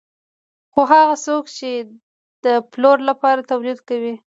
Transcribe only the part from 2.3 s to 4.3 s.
د پلور لپاره تولید کوي